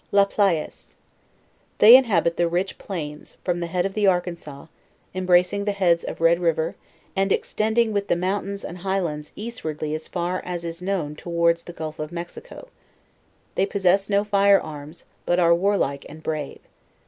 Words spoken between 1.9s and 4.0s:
inhabit the rich plains, from the head of